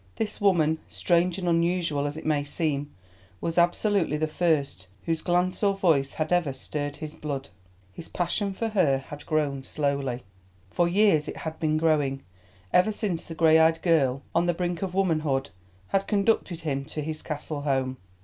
[0.15, 2.91] This woman, strange and unusual as it may seem,
[3.39, 7.49] was absolutely the first whose glance or voice had ever stirred his blood.
[7.93, 10.23] His passion for her had grown slowly;
[10.71, 12.23] for years it had been growing,
[12.73, 15.51] ever since the grey eyed girl on the brink of womanhood
[15.89, 17.97] had conducted him to his castle home.